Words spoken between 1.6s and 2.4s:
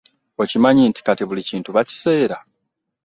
bakiseera.